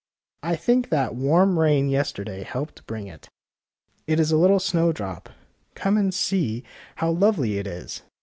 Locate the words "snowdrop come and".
4.59-6.11